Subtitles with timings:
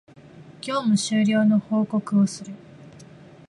[0.61, 2.55] 業務終了の報告をする